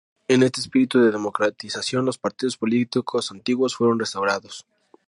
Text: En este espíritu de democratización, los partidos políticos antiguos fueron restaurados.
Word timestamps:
En 0.27 0.41
este 0.41 0.59
espíritu 0.61 0.99
de 0.99 1.11
democratización, 1.11 2.05
los 2.05 2.17
partidos 2.17 2.57
políticos 2.57 3.29
antiguos 3.31 3.75
fueron 3.75 3.99
restaurados. 3.99 4.65